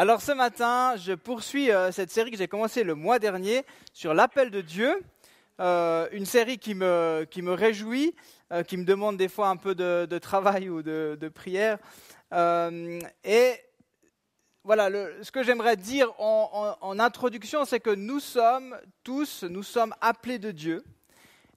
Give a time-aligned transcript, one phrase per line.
[0.00, 4.14] Alors ce matin, je poursuis euh, cette série que j'ai commencée le mois dernier sur
[4.14, 4.96] l'appel de Dieu,
[5.58, 8.14] euh, une série qui me, qui me réjouit,
[8.52, 11.78] euh, qui me demande des fois un peu de, travail ou de, prière.
[12.32, 13.54] et
[14.62, 14.88] voilà,
[15.20, 20.52] ce que j'aimerais dire en, introduction, c'est que nous sommes tous, nous sommes appelés de
[20.52, 20.84] Dieu.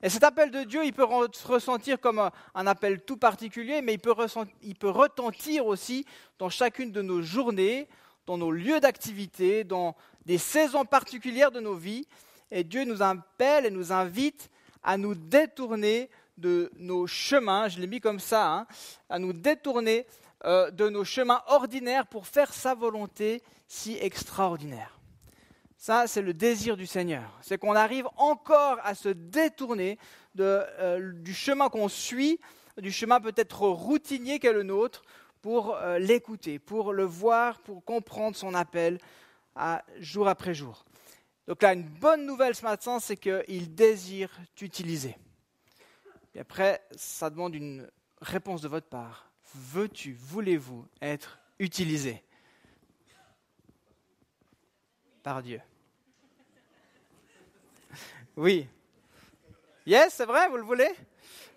[0.01, 3.93] Et cet appel de Dieu, il peut se ressentir comme un, appel tout particulier, mais
[3.93, 4.15] il peut,
[4.63, 6.07] il peut retentir aussi
[6.39, 7.87] dans chacune de nos journées,
[8.31, 9.93] dans nos lieux d'activité, dans
[10.25, 12.07] des saisons particulières de nos vies.
[12.49, 14.49] Et Dieu nous appelle et nous invite
[14.83, 18.67] à nous détourner de nos chemins, je l'ai mis comme ça, hein,
[19.09, 20.07] à nous détourner
[20.45, 24.97] euh, de nos chemins ordinaires pour faire sa volonté si extraordinaire.
[25.75, 27.37] Ça, c'est le désir du Seigneur.
[27.41, 29.99] C'est qu'on arrive encore à se détourner
[30.39, 32.39] euh, du chemin qu'on suit,
[32.77, 35.03] du chemin peut-être routinier qu'est le nôtre,
[35.41, 38.99] pour euh, l'écouter, pour le voir, pour comprendre son appel
[39.55, 40.85] à, jour après jour.
[41.47, 45.17] Donc là, une bonne nouvelle ce matin, c'est qu'il désire t'utiliser.
[46.35, 47.89] Et après, ça demande une
[48.21, 49.29] réponse de votre part.
[49.53, 52.23] Veux-tu, voulez-vous être utilisé
[55.23, 55.61] par Dieu?
[58.37, 58.65] Oui.
[59.85, 60.89] Yes, c'est vrai, vous le voulez?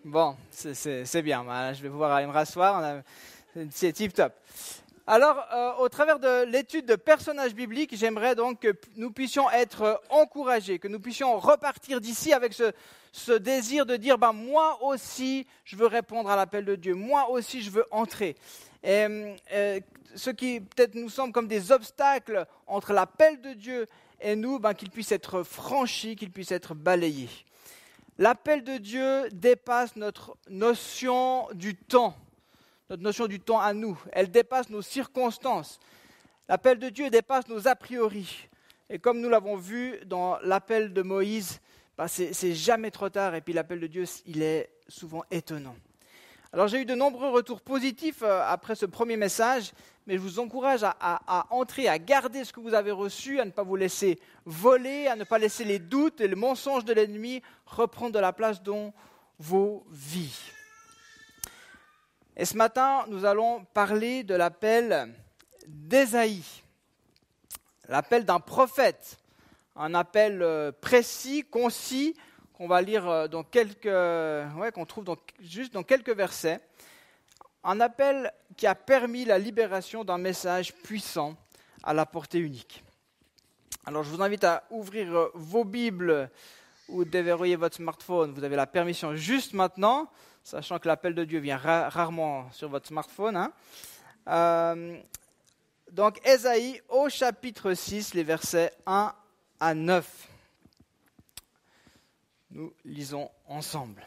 [0.04, 1.72] Bon, c'est bien.
[1.72, 3.02] Je vais pouvoir aller me rasseoir.
[3.70, 4.32] C'est tip top.
[5.06, 10.02] Alors, euh, au travers de l'étude de personnages bibliques, j'aimerais donc que nous puissions être
[10.08, 15.76] encouragés, que nous puissions repartir d'ici avec ce, désir de dire, ben, moi aussi, je
[15.76, 18.34] veux répondre à l'appel de Dieu, moi aussi, je veux entrer.
[18.82, 19.80] Et, euh,
[20.16, 23.86] ce qui peut-être nous semble comme des obstacles entre l'appel de Dieu
[24.20, 27.28] et nous, ben, qu'il puisse être franchi, qu'il puisse être balayé.
[28.16, 32.16] L'appel de Dieu dépasse notre notion du temps
[32.90, 33.98] notre notion du temps à nous.
[34.12, 35.80] Elle dépasse nos circonstances.
[36.48, 38.48] L'appel de Dieu dépasse nos a priori.
[38.90, 41.60] Et comme nous l'avons vu dans l'appel de Moïse,
[41.96, 43.34] bah, c'est jamais trop tard.
[43.34, 45.76] Et puis l'appel de Dieu, il est souvent étonnant.
[46.52, 49.72] Alors j'ai eu de nombreux retours positifs euh, après ce premier message,
[50.06, 53.50] mais je vous encourage à, entrer, à garder ce que vous avez reçu, à ne
[53.50, 57.42] pas vous laisser voler, à ne pas laisser les doutes et le mensonge de l'ennemi
[57.66, 58.94] reprendre de la place dans
[59.40, 60.53] vos vies.
[62.36, 65.14] Et ce matin, nous allons parler de l'appel
[65.68, 66.44] d'Ésaïe,
[67.88, 69.18] l'appel d'un prophète,
[69.76, 72.16] un appel euh, précis, concis,
[72.52, 76.60] qu'on va lire euh, dans quelques, ouais, qu'on trouve juste dans quelques versets,
[77.62, 81.36] un appel qui a permis la libération d'un message puissant
[81.84, 82.82] à la portée unique.
[83.86, 86.28] Alors je vous invite à ouvrir euh, vos Bibles
[86.88, 88.34] ou déverrouiller votre smartphone.
[88.34, 90.10] Vous avez la permission juste maintenant
[90.44, 93.36] sachant que l'appel de Dieu vient rarement sur votre smartphone.
[93.36, 93.52] Hein.
[94.28, 94.98] Euh,
[95.90, 99.12] donc, Ésaïe au chapitre 6, les versets 1
[99.58, 100.28] à 9.
[102.50, 104.06] Nous lisons ensemble.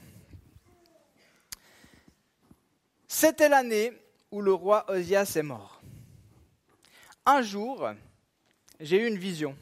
[3.07, 3.91] C'était l'année
[4.31, 5.81] où le roi Osias est mort.
[7.25, 7.89] Un jour,
[8.79, 9.57] j'ai eu une vision.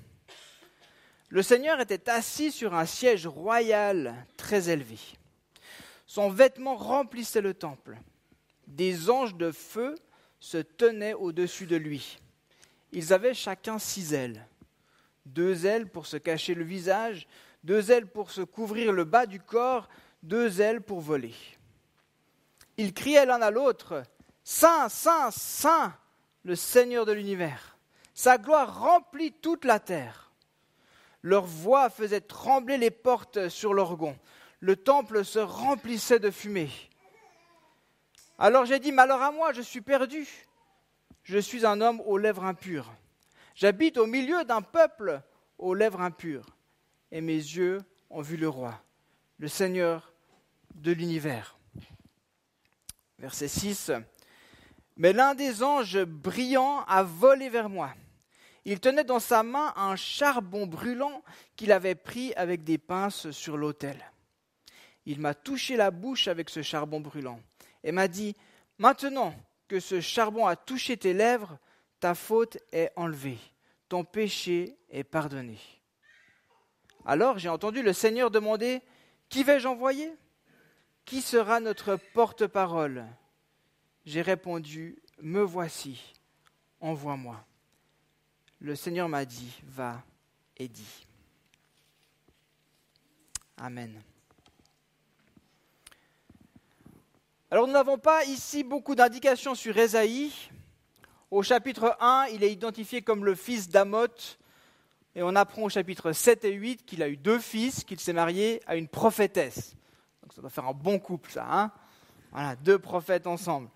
[1.29, 4.97] Le Seigneur était assis sur un siège royal très élevé.
[6.05, 7.97] Son vêtement remplissait le temple.
[8.67, 9.95] Des anges de feu
[10.39, 12.19] se tenaient au-dessus de lui.
[12.91, 14.47] Ils avaient chacun six ailes.
[15.25, 17.27] Deux ailes pour se cacher le visage,
[17.63, 19.89] deux ailes pour se couvrir le bas du corps,
[20.21, 21.33] deux ailes pour voler.
[22.77, 24.03] Ils criaient l'un à l'autre,
[24.43, 25.95] Saint, Saint, Saint,
[26.43, 27.77] le Seigneur de l'univers.
[28.13, 30.31] Sa gloire remplit toute la terre.
[31.23, 34.15] Leur voix faisait trembler les portes sur l'orgon
[34.65, 36.71] le temple se remplissait de fumée.
[38.39, 40.27] Alors j'ai dit, malheur à moi, je suis perdu.
[41.21, 42.91] Je suis un homme aux lèvres impures.
[43.53, 45.21] J'habite au milieu d'un peuple
[45.59, 46.47] aux lèvres impures.
[47.11, 47.77] Et mes yeux
[48.09, 48.81] ont vu le roi,
[49.37, 50.11] le Seigneur
[50.73, 51.59] de l'univers.
[53.19, 53.91] Verset 6.
[54.97, 57.91] Mais l'un des anges brillants a volé vers moi.
[58.65, 61.21] Il tenait dans sa main un charbon brûlant
[61.55, 64.11] qu'il avait pris avec des pinces sur l'autel.
[65.05, 67.39] Il m'a touché la bouche avec ce charbon brûlant
[67.83, 68.35] et m'a dit,
[68.77, 69.33] Maintenant
[69.67, 71.57] que ce charbon a touché tes lèvres,
[71.99, 73.37] ta faute est enlevée,
[73.87, 75.57] ton péché est pardonné.
[77.05, 78.81] Alors j'ai entendu le Seigneur demander,
[79.29, 80.11] Qui vais-je envoyer?
[81.05, 83.05] Qui sera notre porte-parole?
[84.05, 86.13] J'ai répondu, Me voici,
[86.79, 87.45] envoie-moi.
[88.59, 90.03] Le Seigneur m'a dit, Va
[90.57, 91.05] et dis.
[93.57, 94.01] Amen.
[97.51, 100.33] Alors nous n'avons pas ici beaucoup d'indications sur Ésaïe.
[101.29, 104.39] Au chapitre 1, il est identifié comme le fils d'Amoth.
[105.13, 108.13] Et on apprend au chapitre 7 et 8 qu'il a eu deux fils, qu'il s'est
[108.13, 109.75] marié à une prophétesse.
[110.23, 111.45] Donc ça doit faire un bon couple, ça.
[111.47, 111.71] Hein
[112.31, 113.69] voilà, deux prophètes ensemble.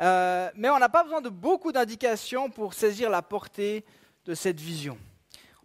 [0.00, 3.84] Euh, mais on n'a pas besoin de beaucoup d'indications pour saisir la portée
[4.24, 4.96] de cette vision.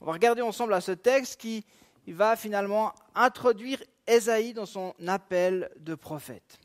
[0.02, 1.64] On va regarder ensemble à ce texte qui
[2.08, 6.60] va finalement introduire Ésaïe dans son appel de prophète.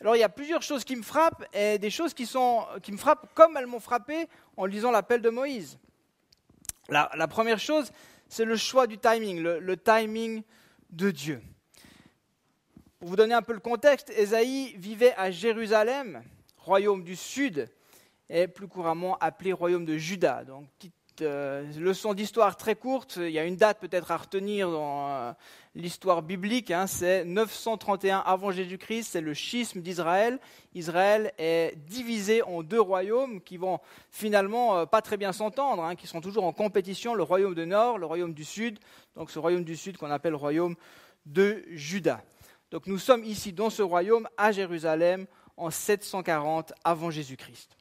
[0.00, 2.92] Alors il y a plusieurs choses qui me frappent et des choses qui, sont, qui
[2.92, 5.78] me frappent comme elles m'ont frappé en lisant l'appel de Moïse.
[6.88, 7.90] La, première chose,
[8.28, 10.42] c'est le choix du timing, le, timing
[10.90, 11.42] de Dieu.
[13.00, 16.22] Pour vous donner un peu le contexte, Ésaïe vivait à Jérusalem,
[16.58, 17.68] royaume du sud,
[18.30, 20.44] et plus couramment appelé royaume de Juda.
[20.44, 20.68] Donc
[21.22, 23.16] euh, leçon d'histoire très courte.
[23.16, 25.32] Il y a une date peut-être à retenir dans euh,
[25.76, 26.70] l'histoire biblique.
[26.70, 29.10] Hein, c'est 931 avant Jésus-Christ.
[29.12, 30.40] C'est le schisme d'Israël.
[30.74, 33.78] Israël est divisé en deux royaumes qui vont
[34.10, 37.14] finalement euh, pas très bien s'entendre, hein, qui sont toujours en compétition.
[37.14, 38.78] Le royaume du nord, le royaume du sud.
[39.14, 40.74] Donc ce royaume du sud qu'on appelle le royaume
[41.26, 42.22] de Juda.
[42.70, 45.26] Donc nous sommes ici dans ce royaume à Jérusalem
[45.56, 47.76] en 740 avant Jésus-Christ.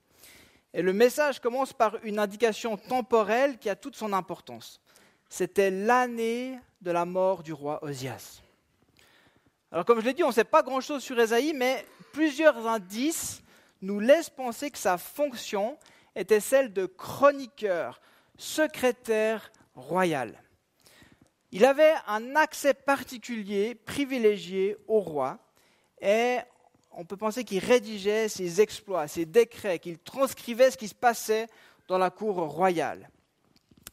[0.74, 4.82] Et le message commence par une indication temporelle qui a toute son importance.
[5.30, 8.42] C'était l'année de la mort du roi Osias.
[9.72, 13.42] Alors comme je l'ai dit, on ne sait pas grand-chose sur Esaïe, mais plusieurs indices
[13.82, 15.78] nous laissent penser que sa fonction
[16.16, 18.00] était celle de chroniqueur,
[18.38, 20.42] secrétaire royal.
[21.52, 25.40] Il avait un accès particulier, privilégié au roi,
[26.02, 26.38] et
[26.92, 31.48] on peut penser qu'il rédigeait ses exploits, ses décrets, qu'il transcrivait ce qui se passait
[31.88, 33.10] dans la cour royale.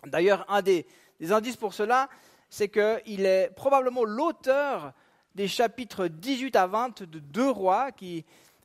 [0.07, 0.87] D'ailleurs, un des,
[1.31, 2.09] indices pour cela,
[2.51, 4.93] c'est qu'il est probablement l'auteur
[5.35, 8.25] des chapitres 18 à 20 de deux rois qui,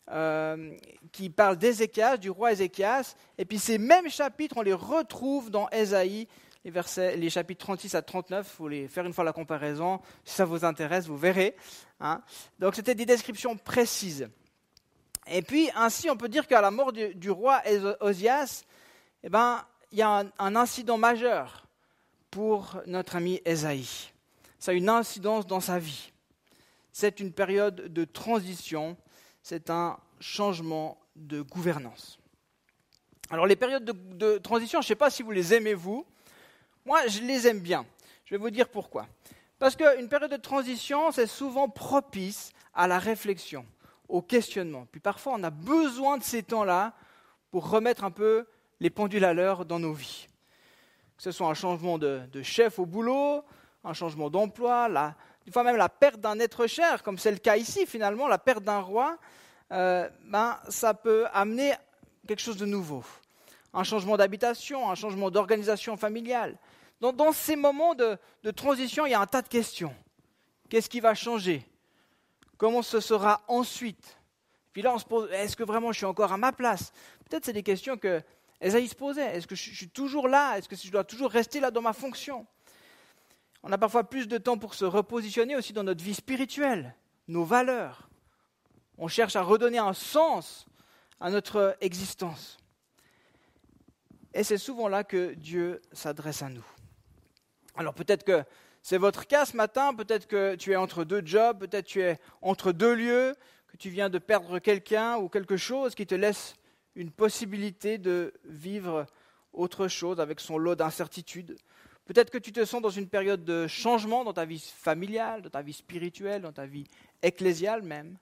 [0.09, 0.75] euh,
[1.11, 3.15] qui parlent d'Ézéchias, du roi Ézéchias.
[3.37, 6.27] Et puis ces mêmes chapitres, on les retrouve dans Ésaïe,
[6.65, 8.45] les, versets, les chapitres 36 à 39.
[8.45, 9.99] Il faut les faire une fois la comparaison.
[10.23, 11.55] Si ça vous intéresse, vous verrez.
[11.99, 12.21] Hein.
[12.59, 14.29] Donc c'était des descriptions précises.
[15.29, 17.61] Et puis ainsi, on peut dire qu'à la mort du, roi
[17.99, 18.63] Osias,
[19.23, 21.66] eh ben, il y a un, incident majeur
[22.37, 24.11] pour notre ami Esaïe.
[24.59, 26.11] Ça a une incidence dans sa vie.
[26.91, 28.95] C'est une période de transition,
[29.41, 32.19] c'est un changement de gouvernance.
[33.31, 36.05] Alors les périodes de, de transition, je ne sais pas si vous les aimez vous,
[36.85, 37.87] moi je les aime bien.
[38.25, 39.07] Je vais vous dire pourquoi.
[39.57, 43.65] Parce qu'une période de transition, c'est souvent propice à la réflexion,
[44.07, 44.85] au questionnement.
[44.91, 46.93] Puis parfois, on a besoin de ces temps-là
[47.49, 48.45] pour remettre un peu
[48.79, 50.26] les pendules à l'heure dans nos vies.
[51.17, 53.43] Que ce soit un changement de, chef au boulot,
[53.83, 54.87] un changement d'emploi,
[55.45, 58.37] des fois même la perte d'un être cher, comme c'est le cas ici finalement, la
[58.37, 59.17] perte d'un roi,
[59.71, 61.73] euh, ben, ça peut amener
[62.27, 63.03] quelque chose de nouveau.
[63.73, 66.57] Un changement d'habitation, un changement d'organisation familiale,
[66.99, 68.17] dans, ces moments de,
[68.55, 69.93] transition, il y a un tas de questions.
[70.69, 71.65] Qu'est-ce qui va changer?
[72.57, 74.17] Comment ce sera ensuite?
[74.73, 76.91] Puis là, on se pose, est-ce que vraiment je suis encore à ma place?
[77.29, 78.21] Peut-être c'est des questions que
[78.61, 79.35] Esaïe se posait.
[79.35, 80.57] Est-ce que je suis toujours là?
[80.57, 82.45] Est-ce que je dois toujours rester là dans ma fonction?
[83.63, 86.95] On a parfois plus de temps pour se repositionner aussi dans notre vie spirituelle,
[87.27, 88.09] nos valeurs.
[88.97, 90.65] On cherche à redonner un sens
[91.19, 92.57] à notre existence.
[94.33, 96.65] Et c'est souvent là que Dieu s'adresse à nous.
[97.75, 98.43] Alors peut-être que
[98.81, 102.01] c'est votre cas ce matin, peut-être que tu es entre deux jobs, peut-être que tu
[102.01, 103.35] es entre deux lieux,
[103.67, 106.55] que tu viens de perdre quelqu'un ou quelque chose qui te laisse
[106.97, 109.05] une possibilité de vivre
[109.53, 111.55] autre chose avec son lot d'incertitudes.
[112.05, 115.49] Peut-être que tu te sens dans une période de changement dans ta vie familiale, dans
[115.49, 116.85] ta vie spirituelle, dans ta vie
[117.21, 118.17] ecclésiale même.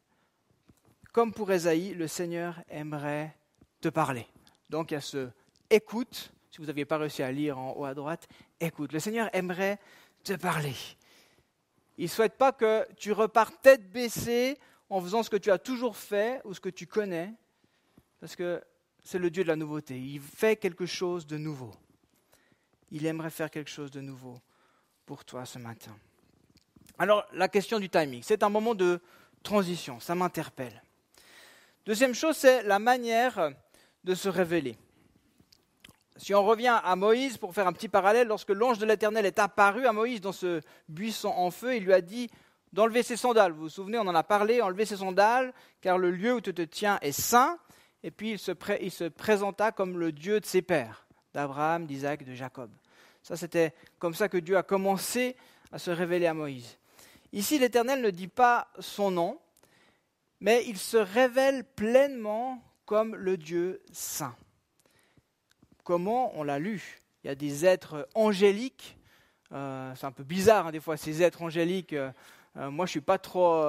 [1.11, 3.35] Comme pour Esaïe, le Seigneur aimerait
[3.81, 4.27] te parler.
[4.69, 5.29] Donc il y a ce
[5.69, 8.29] écoute si vous n'aviez pas réussi à lire en haut à droite,
[8.61, 9.77] écoute, le Seigneur aimerait
[10.23, 10.73] te parler.
[11.97, 14.57] Il ne souhaite pas que tu repartes tête baissée
[14.89, 17.33] en faisant ce que tu as toujours fait ou ce que tu connais,
[18.25, 18.59] parce que
[19.03, 19.99] c'est le Dieu de la nouveauté.
[19.99, 21.69] Il fait quelque chose de nouveau.
[22.89, 24.39] Il aimerait faire quelque chose de nouveau
[25.05, 25.95] pour toi ce matin.
[26.97, 28.99] Alors, la question du timing, c'est un moment de
[29.43, 30.81] transition, ça m'interpelle.
[31.85, 33.51] Deuxième chose, c'est la manière
[34.03, 34.75] de se révéler.
[36.17, 39.37] Si on revient à Moïse, pour faire un petit parallèle, lorsque l'ange de l'Éternel est
[39.37, 42.31] apparu à Moïse dans ce buisson en feu, il lui a dit
[42.73, 43.51] d'enlever ses sandales.
[43.51, 46.55] Vous vous souvenez, on en a parlé, enlever ses sandales, car le lieu où tu
[46.55, 47.59] te tiens est saint.
[48.05, 48.51] Et puis il se,
[49.07, 52.69] présenta comme le Dieu de ses pères, d'Abraham, d'Isaac, de Jacob.
[53.23, 55.35] Ça, c'était comme ça que Dieu a commencé
[55.71, 56.77] à se révéler à Moïse.
[57.33, 59.39] Ici, l'Éternel ne dit pas son nom,
[60.39, 64.35] mais il se révèle pleinement comme le Dieu saint.
[65.83, 67.01] comment on l'a lu?
[67.23, 68.99] Il y a des êtres angéliques.
[69.51, 71.93] Euh, c'est un peu bizarre hein, des fois ces êtres angéliques.
[71.93, 72.11] Euh,
[72.57, 73.65] euh, moi, je suis pas trop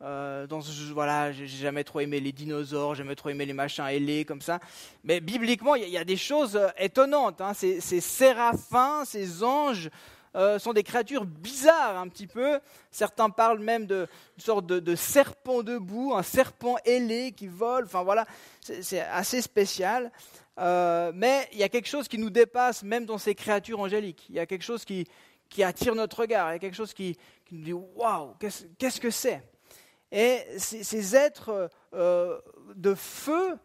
[0.00, 3.84] dans ce, voilà, j'ai jamais trop aimé les dinosaures, j'ai jamais trop aimé les machins
[3.84, 4.60] ailés comme ça.
[5.04, 7.40] Mais bibliquement, il y, a des choses étonnantes.
[7.40, 7.52] Hein.
[7.54, 9.90] Ces, séraphins, ces anges.
[10.58, 12.60] sont des créatures bizarres un petit peu.
[12.90, 14.06] Certains parlent même d'une
[14.38, 17.84] sorte de, de, serpent debout, un serpent ailé qui vole.
[17.84, 18.24] Enfin voilà,
[18.60, 20.12] c'est assez spécial.
[20.58, 24.26] Euh, mais il y a quelque chose qui nous dépasse même dans ces créatures angéliques.
[24.28, 25.06] Il y a quelque chose qui,
[25.48, 26.50] qui attire notre regard.
[26.50, 27.16] Il y a quelque chose qui,
[27.52, 29.42] nous dit Waouh, qu'est-ce que c'est?
[30.10, 32.38] Et ces, êtres euh,
[32.74, 33.58] de feu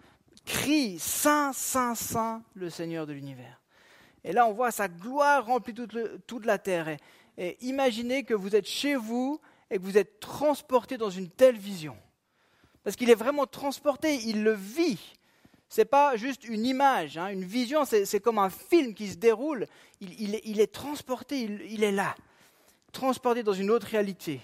[0.45, 3.61] crient Saint, Saint, Saint, le Seigneur de l'univers.
[4.23, 6.97] Et là, on voit sa gloire remplit toute, la terre.
[7.37, 11.57] Et, imaginez que vous êtes chez vous et que vous êtes transporté dans une telle
[11.57, 11.97] vision.
[12.83, 14.99] Parce qu'il est vraiment transporté, il le vit
[15.77, 17.29] n'est pas juste une image, hein.
[17.29, 19.67] une vision, c'est comme un film qui se déroule.
[20.01, 22.15] Il, est, transporté, il, est là,
[22.91, 24.41] transporté dans une autre réalité.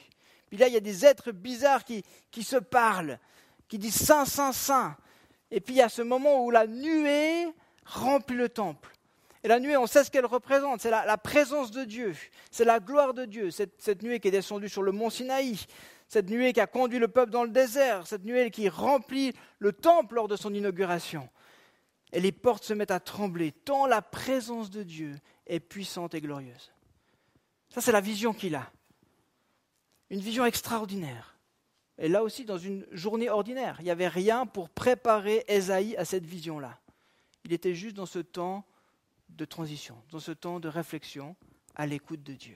[0.50, 2.03] Puis là, il y a des êtres bizarres qui,
[2.44, 3.20] se parlent,
[3.68, 4.98] qui disent Saint, Saint, Saint.
[5.51, 7.48] Et puis il y a ce moment où la nuée
[7.86, 8.89] remplit le temple.
[9.44, 12.13] Et la nuée, on sait ce qu'elle représente, c'est la, présence de Dieu,
[12.51, 15.58] c'est la gloire de Dieu, cette, cette nuée qui est descendue sur le mont Sinaï,
[16.10, 19.72] cette nuée qui a conduit le peuple dans le désert, cette nuée qui remplit le
[19.72, 21.29] temple lors de son inauguration.
[22.12, 25.15] Et les portes se mettent à trembler, tant la présence de Dieu
[25.46, 26.72] est puissante et glorieuse.
[27.70, 28.70] Ça, c'est la vision qu'il a.
[30.10, 31.36] Une vision extraordinaire.
[31.98, 36.06] Et là aussi, dans une journée ordinaire, il n'y avait rien pour préparer Esaïe à
[36.06, 36.80] cette vision-là.
[37.44, 38.66] Il était juste dans ce temps
[39.30, 41.36] de transition, dans ce temps de réflexion,
[41.75, 42.56] à l'écoute de Dieu.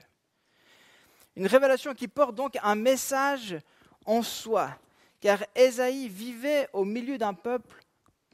[1.35, 3.57] Une révélation qui porte donc un message
[4.05, 4.77] en soi,
[5.19, 7.83] car Ésaïe vivait au milieu d'un peuple,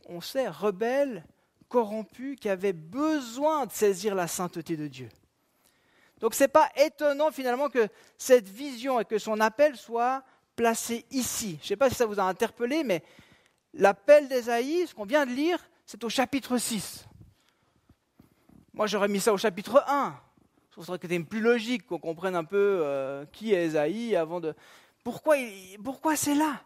[0.08, 1.24] on sait, rebelle,
[1.68, 5.10] corrompu, qui avait besoin de saisir la sainteté de Dieu.
[6.20, 10.24] Donc ce n'est pas étonnant finalement que cette vision et que son appel soient
[10.56, 11.58] placés ici.
[11.60, 13.04] Je ne sais pas si ça vous a interpellé, mais
[13.74, 17.06] l'appel d'Ésaïe, ce qu'on vient de lire, c'est au chapitre 6.
[18.74, 20.16] Moi j'aurais mis ça au chapitre 1.
[20.70, 24.40] Je trouve que c'était plus logique qu'on comprenne un peu euh, qui est Esaïe avant
[24.40, 24.54] de.
[25.04, 25.36] Pourquoi,
[25.84, 26.62] pourquoi c'est là?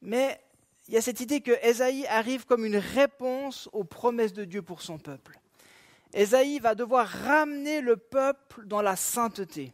[0.00, 0.40] Mais
[0.88, 4.60] il y a cette idée que Esaïe arrive comme une réponse aux promesses de Dieu
[4.60, 5.38] pour son peuple.
[6.14, 9.72] Esaïe va devoir ramener le peuple dans la sainteté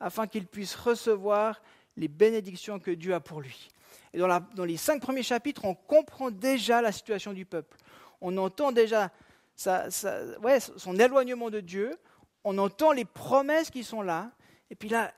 [0.00, 1.60] afin qu'il puisse recevoir
[1.96, 3.68] les bénédictions que Dieu a pour lui.
[4.12, 7.76] Et dans, les cinq premiers chapitres, on comprend déjà la situation du peuple.
[8.20, 9.10] On entend déjà
[9.56, 11.98] son éloignement de Dieu,
[12.44, 14.30] on entend les promesses qui sont là,
[14.70, 15.12] et puis là,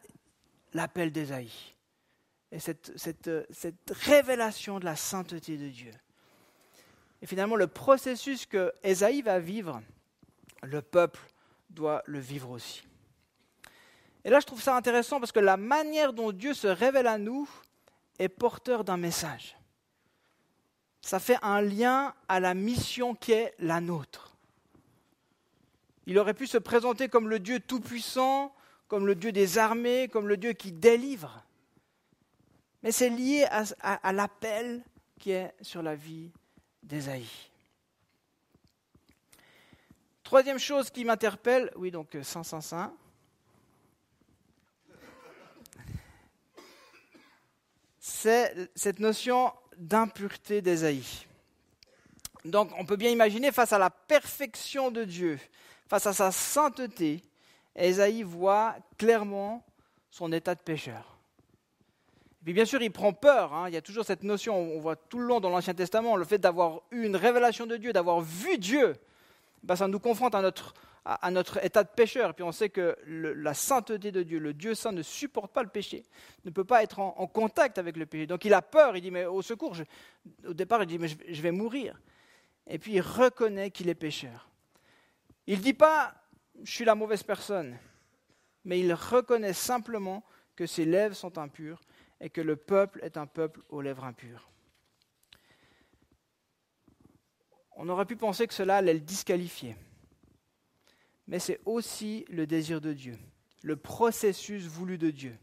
[0.72, 1.74] l'appel d'Ésaïe.
[2.52, 2.92] Et cette,
[3.90, 5.92] révélation de la sainteté de Dieu.
[7.22, 9.82] Et finalement, le processus que Ésaïe va vivre,
[10.62, 11.20] le peuple
[11.70, 12.82] doit le vivre aussi.
[14.24, 17.18] Et là, je trouve ça intéressant parce que la manière dont Dieu se révèle à
[17.18, 17.48] nous
[18.18, 19.56] est porteur d'un message.
[21.00, 24.36] Ça fait un lien à la mission qui est la nôtre.
[26.06, 28.54] Il aurait pu se présenter comme le Dieu tout-puissant,
[28.88, 31.44] comme le Dieu des armées, comme le Dieu qui délivre.
[32.82, 34.82] Mais c'est lié à, l'appel
[35.18, 36.30] qui est sur la vie
[36.82, 37.49] d'Ésaïe.
[40.30, 42.94] Troisième chose qui m'interpelle, oui donc Saint Saint Saint,
[47.98, 51.26] c'est cette notion d'impureté d'Ésaïe.
[52.44, 55.40] Donc on peut bien imaginer face à la perfection de Dieu,
[55.88, 57.24] face à sa sainteté,
[57.74, 59.66] Esaïe voit clairement
[60.12, 61.18] son état de pécheur.
[62.40, 63.52] Et puis bien sûr, il prend peur.
[63.52, 63.68] Hein.
[63.68, 66.24] Il y a toujours cette notion, on voit tout le long dans l'Ancien Testament, le
[66.24, 68.94] fait d'avoir eu une révélation de Dieu, d'avoir vu Dieu,
[69.62, 70.74] ben, ça nous confronte à notre,
[71.04, 72.30] à, notre état de pécheur.
[72.30, 75.62] Et puis on sait que la sainteté de Dieu, le Dieu saint ne supporte pas
[75.62, 76.04] le péché,
[76.44, 78.26] ne peut pas être en, contact avec le péché.
[78.26, 79.76] Donc il a peur, il dit, mais au secours,
[80.46, 82.00] au départ, il dit, mais je vais mourir.
[82.66, 84.48] Et puis il reconnaît qu'il est pécheur.
[85.46, 86.14] Il ne dit pas
[86.62, 87.76] je suis la mauvaise personne,
[88.64, 90.24] mais il reconnaît simplement
[90.56, 91.80] que ses lèvres sont impures
[92.20, 94.50] et que le peuple est un peuple aux lèvres impures.
[97.82, 99.74] On aurait pu penser que cela allait le disqualifier.
[101.26, 103.16] Mais c'est aussi le désir de Dieu,
[103.62, 105.34] le processus voulu de Dieu.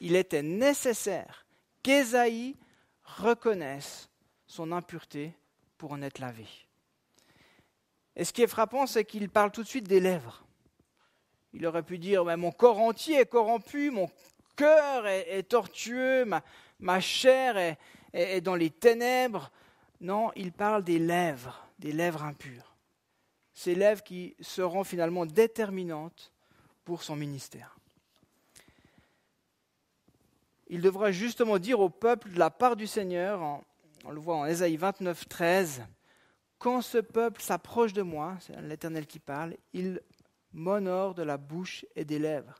[0.00, 1.44] Il était nécessaire
[1.82, 2.56] qu'Ésaïe
[3.02, 4.08] reconnaisse
[4.46, 5.34] son impureté
[5.76, 6.46] pour en être lavé.
[8.16, 10.46] Et ce qui est frappant, c'est qu'il parle tout de suite des lèvres.
[11.52, 14.08] Il aurait pu dire Mon corps entier est corrompu, mon
[14.56, 16.24] cœur est, tortueux,
[16.78, 17.76] ma, chair est,
[18.14, 19.52] est, dans les ténèbres.
[20.04, 22.76] Non, il parle des lèvres, des lèvres impures.
[23.54, 26.30] Ces lèvres qui seront finalement déterminantes
[26.84, 27.78] pour son ministère.
[30.66, 33.62] Il devra justement dire au peuple de la part du Seigneur,
[34.04, 35.86] on le voit en Ésaïe 29, 13,
[36.58, 40.02] Quand ce peuple s'approche de moi, c'est l'Éternel qui parle, il
[40.52, 42.56] m'honore de la bouche et des lèvres,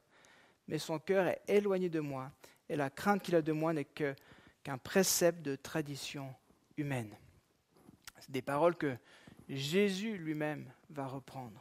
[0.66, 2.30] mais son cœur est éloigné de moi,
[2.70, 6.34] et la crainte qu'il a de moi n'est qu'un précepte de tradition
[6.78, 7.14] humaine.
[8.21, 8.97] C'est des paroles que
[9.49, 11.61] Jésus lui-même va reprendre.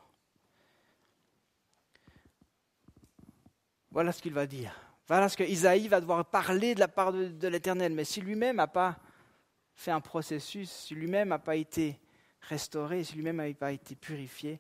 [3.92, 4.74] Voilà ce qu'il va dire.
[5.08, 7.94] Voilà ce que Isaïe va devoir parler de la part de, l'Éternel.
[7.94, 8.98] Mais si lui-même n'a pas
[9.76, 12.00] fait un processus, si lui-même n'a pas été
[12.42, 14.60] restauré, si lui-même n'a pas été purifié,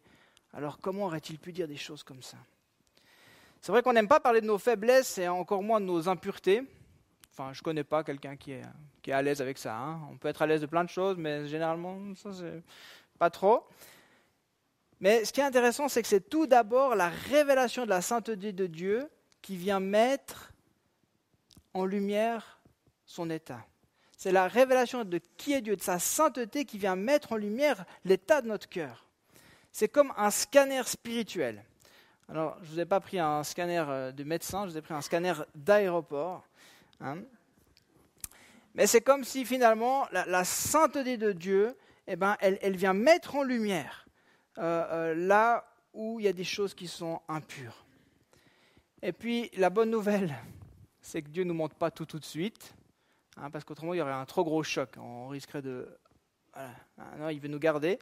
[0.53, 2.37] alors comment aurait-il pu dire des choses comme ça?
[3.61, 6.63] C'est vrai qu'on n'aime pas parler de nos faiblesses et encore moins de nos impuretés.
[7.35, 8.61] Enfin, je connais pas quelqu'un qui est,
[9.01, 9.75] qui est à l'aise avec ça.
[9.75, 10.01] Hein.
[10.11, 12.61] On peut être à l'aise de plein de choses, mais généralement, ça, c'est
[13.17, 13.67] pas trop.
[14.99, 18.53] Mais ce qui est intéressant, c'est que c'est tout d'abord la révélation de la sainteté
[18.53, 19.09] de Dieu
[19.41, 20.53] qui vient mettre
[21.73, 22.61] en lumière
[23.05, 23.65] son état.
[24.15, 27.83] C'est la révélation de qui est Dieu, de sa sainteté qui vient mettre en lumière
[28.05, 29.07] l'état de notre cœur.
[29.71, 31.65] C'est comme un scanner spirituel.
[32.29, 34.81] Alors, je ne vous ai pas pris un scanner euh, de médecin, je vous ai
[34.81, 36.47] pris un scanner d'aéroport.
[37.03, 37.17] Hein.
[38.75, 43.43] Mais c'est comme si finalement la, sainteté de Dieu, eh ben, elle, vient mettre en
[43.43, 44.07] lumière
[44.57, 47.85] euh, euh, là où il y a des choses qui sont impures.
[49.01, 50.35] Et puis la bonne nouvelle,
[51.01, 52.73] c'est que Dieu ne nous montre pas tout tout de suite,
[53.37, 54.95] hein, parce qu'autrement il y aurait un trop gros choc.
[54.97, 55.87] On risquerait de...
[56.55, 56.69] Ah,
[57.17, 57.97] non, il veut nous garder,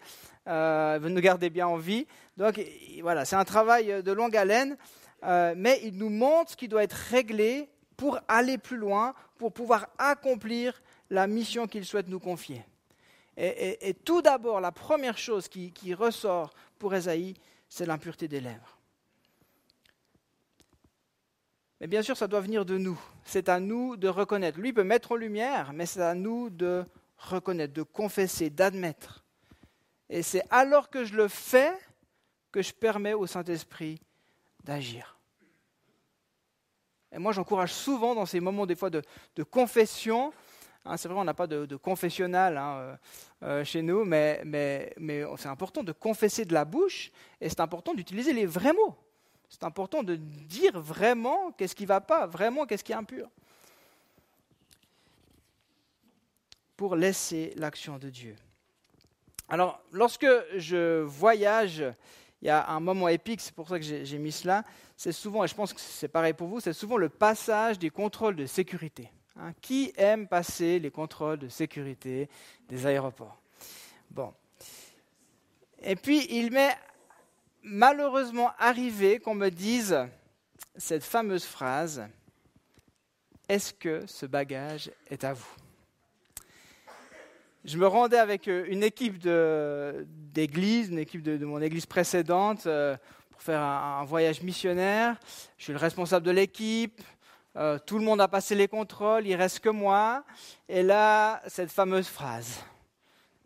[0.48, 2.06] euh, il veut nous garder bien en vie.
[2.36, 2.62] Donc
[3.02, 4.78] voilà, c'est un travail de longue haleine,
[5.24, 9.88] mais il nous montre ce qui doit être réglé pour aller plus loin, pour pouvoir
[9.98, 12.64] accomplir la mission qu'il souhaite nous confier.
[13.38, 17.36] Et, tout d'abord, la première chose qui, ressort pour Esaïe,
[17.70, 18.78] c'est l'impureté des lèvres.
[21.80, 23.00] Mais bien sûr, ça doit venir de nous.
[23.24, 24.60] C'est à nous de reconnaître.
[24.60, 26.86] Lui peut mettre en lumière, mais c'est à nous de
[27.18, 29.24] reconnaître, de confesser, d'admettre.
[30.10, 31.74] Et c'est alors que je le fais
[32.52, 34.00] que je permets au Saint-Esprit
[34.64, 35.21] d'agir.
[37.12, 39.04] Et moi, j'encourage souvent dans ces moments, des fois, de,
[39.44, 40.32] confession.
[40.86, 42.96] Hein, c'est vrai, on n'a pas de, confessionnal hein, euh,
[43.44, 47.60] euh, chez nous, mais, mais, mais c'est important de confesser de la bouche et c'est
[47.60, 48.96] important d'utiliser les vrais mots.
[49.50, 53.30] C'est important de dire vraiment qu'est-ce qui ne va pas, vraiment qu'est-ce qui est impur.
[56.78, 58.36] Pour laisser l'action de Dieu.
[59.50, 61.84] Alors, lorsque je voyage
[62.42, 64.64] il y a un moment épique, c'est pour ça que j'ai mis cela.
[65.04, 67.90] C'est souvent, et je pense que c'est pareil pour vous, c'est souvent le passage des
[67.90, 69.10] contrôles de sécurité.
[69.36, 69.52] Hein.
[69.60, 72.30] qui aime passer les contrôles de sécurité
[72.70, 73.42] des aéroports?
[74.12, 74.32] Bon.
[75.82, 76.78] Et puis, il m'est
[77.64, 79.98] malheureusement arrivé qu'on me dise
[80.76, 82.08] cette fameuse phrase
[83.50, 85.56] Est-ce que ce bagage est à vous?
[87.66, 92.96] Je me rendais avec euh, une équipe d'église, une équipe de, mon église précédente, euh,
[93.42, 95.18] faire un, voyage missionnaire.
[95.58, 97.02] Je suis le responsable de l'équipe.
[97.58, 100.24] Euh, tout le monde a passé les contrôles, il reste que moi.
[100.70, 102.64] Et là, cette fameuse phrase.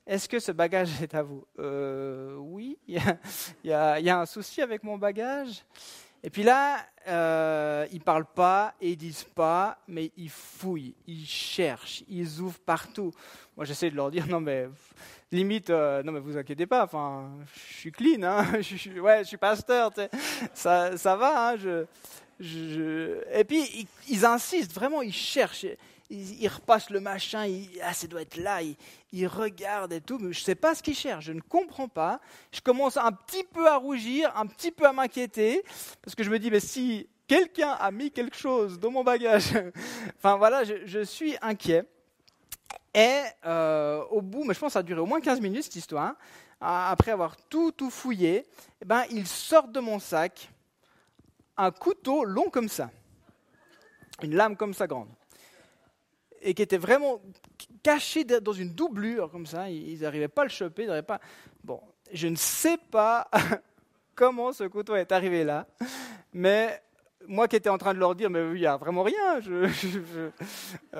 [0.05, 1.45] Est-ce que ce bagage est à vous?
[1.57, 3.01] Oui, il
[3.63, 5.65] y, a un souci avec mon bagage?
[6.25, 10.95] Et puis là, euh, ils ne parlent pas et ils disent pas, mais ils fouillent,
[11.05, 13.11] ils cherchent, ils ouvrent partout.
[13.55, 14.67] Moi, j'essaie de leur dire, non mais
[15.31, 19.19] limite, euh, non mais vous inquiétez pas, enfin, je suis clean, hein, je, suis, ouais,
[19.19, 19.91] je suis pasteur,
[20.55, 21.49] ça, ça va.
[21.49, 21.85] Hein, je,
[22.39, 25.65] Et puis ils, ils, insistent, vraiment, ils cherchent
[26.09, 27.47] il, repasse le machin,
[27.83, 28.59] ah, ça doit être là,
[29.11, 31.87] il, regarde et tout, mais je ne sais pas ce qu'il cherche, je ne comprends
[31.87, 32.19] pas.
[32.51, 35.63] Je commence un petit peu à rougir, un petit peu à m'inquiéter,
[36.03, 39.53] parce que je me dis, mais si quelqu'un a mis quelque chose dans mon bagage,
[40.17, 41.85] enfin voilà, je, suis inquiet.
[42.93, 45.63] Et euh, au bout, mais je pense que ça a duré au moins 15 minutes
[45.63, 46.13] cette histoire,
[46.61, 48.45] après avoir tout, tout fouillé,
[48.81, 50.49] eh ben, il sort de mon sac
[51.57, 52.89] un couteau long comme ça,
[54.21, 55.09] une lame comme ça grande
[56.45, 57.19] et qui était vraiment
[57.83, 59.69] caché dans une doublure comme ça.
[59.69, 60.83] Ils n'arrivaient pas à le choper.
[60.83, 61.19] Ils pas...
[61.63, 61.81] Bon,
[62.13, 63.29] je ne sais pas
[64.15, 65.65] comment ce couteau est arrivé là,
[66.33, 66.81] mais
[67.27, 70.29] moi qui étais en train de leur dire, mais il n'y a vraiment rien, euh,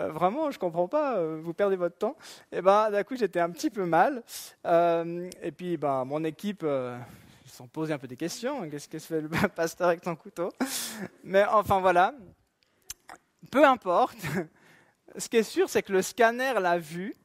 [0.10, 2.16] vraiment, je ne comprends pas, euh, vous perdez votre temps.
[2.52, 4.24] Et ben, d'un coup, j'étais un petit peu mal.
[4.66, 6.66] Euh, et puis, ben, mon équipe,
[7.56, 8.70] sont posés un peu des questions.
[8.70, 10.52] Qu'est-ce que fait le pasteur avec ton couteau?
[11.24, 12.14] Mais enfin, voilà.
[13.52, 14.18] Peu importe
[15.18, 17.16] ce qui est sûr, c'est que le scanner l'a vu,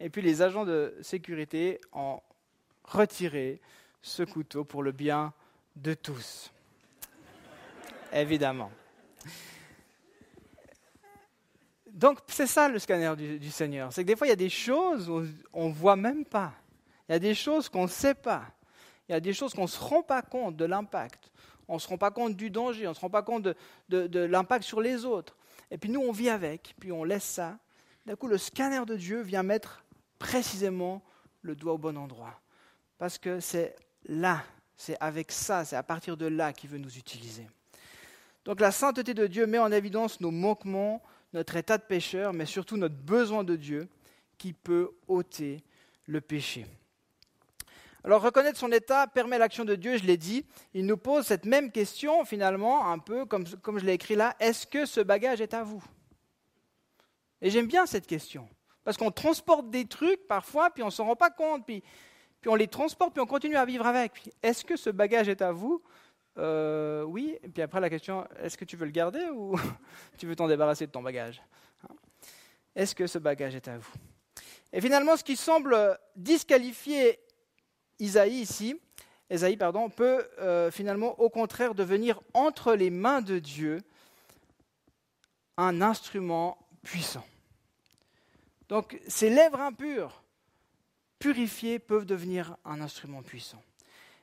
[0.00, 2.20] et puis les agents de sécurité ont
[2.84, 3.60] retirer
[4.02, 5.32] ce couteau pour le bien
[5.76, 6.52] de tous.
[8.12, 8.70] Évidemment.
[11.90, 13.92] Donc c'est ça le scanner du, Seigneur.
[13.92, 16.52] C'est que des fois il y a des choses où on ne voit même pas.
[17.08, 18.44] Il y a des choses qu'on ne sait pas.
[19.08, 21.30] Il y a des choses qu'on ne se rend pas compte de l'impact.
[21.68, 23.48] On ne se rend pas compte du danger, on ne se rend pas compte
[23.88, 25.36] de, l'impact sur les autres.
[25.70, 27.58] Et puis nous, on vit avec, puis on laisse ça.
[28.06, 29.82] D'un coup, le scanner de Dieu vient mettre
[30.18, 31.02] précisément
[31.42, 32.40] le doigt au bon endroit.
[32.98, 34.42] Parce que c'est là,
[34.76, 37.46] c'est avec ça, c'est à partir de là qu'il veut nous utiliser.
[38.44, 42.46] Donc la sainteté de Dieu met en évidence nos manquements, notre état de pécheur, mais
[42.46, 43.88] surtout notre besoin de Dieu
[44.36, 45.62] qui peut ôter
[46.06, 46.66] le péché.
[48.04, 50.44] Alors reconnaître son état permet l'action de Dieu, je l'ai dit.
[50.74, 54.36] Il nous pose cette même question finalement, un peu comme, comme je l'ai écrit là,
[54.40, 55.82] est-ce que ce bagage est à vous?
[57.40, 58.46] Et j'aime bien cette question,
[58.84, 61.82] parce qu'on transporte des trucs parfois, puis on ne s'en rend pas compte, puis,
[62.42, 64.30] puis on les transporte, puis on continue à vivre avec.
[64.42, 65.82] Est-ce que ce bagage est à vous?
[66.36, 69.58] Euh, Oui, et puis après la question, est-ce que tu veux le garder ou
[70.18, 71.42] tu veux t'en débarrasser de ton bagage?
[72.76, 73.92] Est-ce que ce bagage est à vous?
[74.72, 77.20] Et finalement, ce qui semble disqualifier
[77.98, 78.80] Isaïe ici,
[79.30, 83.82] Isaïe pardon, peut euh, finalement au contraire devenir entre les mains de Dieu
[85.56, 87.24] un instrument puissant.
[88.68, 90.22] Donc ces lèvres impures,
[91.18, 93.62] purifiées, peuvent devenir un instrument puissant.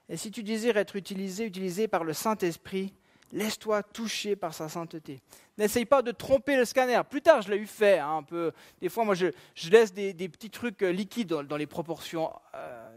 [0.09, 2.93] Et si tu désires être utilisé, utilisé par le Saint-Esprit,
[3.31, 5.21] laisse-toi toucher par sa sainteté.
[5.57, 6.99] N'essaye pas de tromper le scanner.
[7.09, 8.51] Plus tard, je l'ai eu fait hein, un peu.
[8.81, 9.27] Des fois, moi, je,
[9.69, 12.89] laisse des, petits trucs euh, liquides dans, les proportions euh,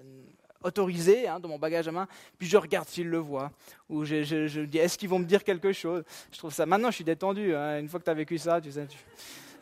[0.65, 3.53] autorisé hein, dans mon bagage à main, puis je regarde s'ils le voient,
[3.89, 6.03] ou je, je, dis est-ce qu'ils vont me dire quelque chose?
[6.33, 6.67] Je trouve ça.
[6.67, 7.55] Maintenant, je suis détendu.
[7.55, 8.87] Hein, une fois que tu as vécu ça, tu sais,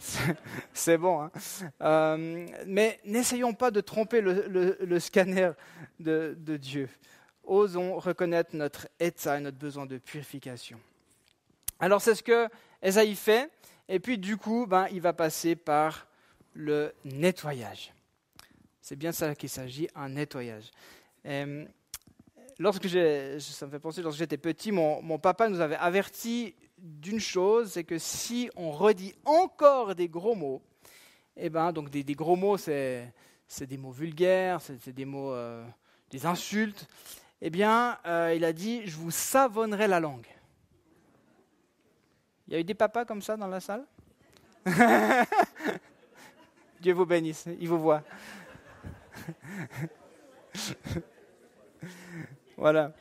[0.73, 1.23] c'est bon.
[1.23, 1.31] Hein.
[1.83, 5.51] Euh, mais n'essayons pas de tromper le, scanner
[6.01, 6.89] de, Dieu.
[7.45, 10.79] Osons reconnaître notre état et notre besoin de purification.
[11.81, 12.49] Alors c'est ce que
[12.81, 13.51] Esaïe fait,
[13.89, 16.07] et puis du coup, ben, il va passer par
[16.55, 17.93] le nettoyage.
[18.83, 20.69] C'est bien ça qu'il s'agit, un nettoyage.
[21.25, 21.65] Euh,
[22.59, 27.71] lorsque ça me fait penser, lorsque j'étais petit, mon, papa nous avait averti d'une chose,
[27.71, 30.61] c'est que si on redit encore des gros mots,
[31.37, 33.15] eh ben, donc des, gros mots, c'est,
[33.61, 35.65] des mots vulgaires, c'est, des mots, euh,
[36.11, 36.89] des insultes,
[37.41, 40.27] eh bien, euh, il a dit, je vous savonnerai la langue.
[42.49, 43.87] Il y a eu des papas comme ça dans la salle?
[46.81, 48.03] Dieu vous bénisse, il vous voit.
[52.57, 52.93] voilà.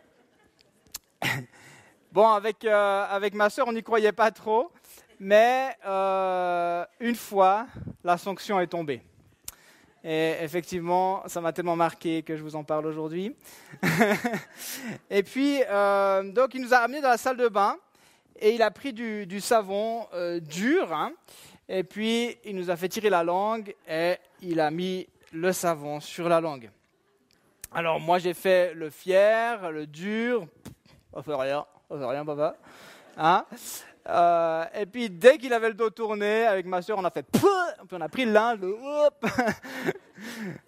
[2.11, 4.69] Bon, avec, euh, avec ma soeur, on n'y croyait pas trop,
[5.17, 7.67] mais euh, une fois,
[8.03, 9.01] la sanction est tombée.
[10.03, 13.33] Et effectivement, ça m'a tellement marqué que je vous en parle aujourd'hui.
[15.09, 17.77] et puis, euh, donc, il nous a amenés dans la salle de bain
[18.37, 20.05] et il a pris du, du savon
[20.41, 20.91] dur.
[20.91, 21.13] Hein,
[21.69, 25.99] et puis, il nous a fait tirer la langue et il a mis le savon
[25.99, 26.69] sur la langue.
[27.71, 30.47] Alors moi j'ai fait le fier, le dur,
[31.13, 32.57] on fait rien, on fait rien papa.
[33.17, 33.45] Hein?
[34.09, 37.25] Euh, et puis dès qu'il avait le dos tourné, avec ma soeur, on a fait
[37.87, 38.31] puis on a pris le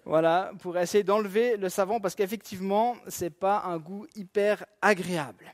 [0.04, 5.52] voilà, pour essayer d'enlever le savon parce qu'effectivement, c'est pas un goût hyper agréable.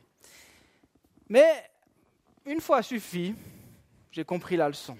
[1.28, 1.70] Mais
[2.46, 3.34] une fois suffit,
[4.10, 4.96] j'ai compris la leçon.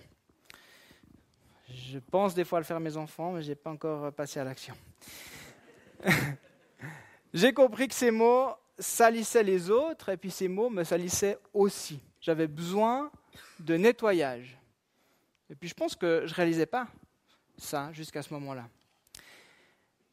[1.91, 4.13] Je pense des fois à le faire à mes enfants, mais je n'ai pas encore
[4.13, 4.77] passé à l'action.
[7.35, 12.01] J'ai compris que ces mots salissaient les autres, et puis ces mots me salissaient aussi.
[12.21, 13.11] J'avais besoin
[13.59, 14.57] de nettoyage.
[15.51, 16.87] Et puis je pense que je ne réalisais pas
[17.57, 18.69] ça jusqu'à ce moment-là.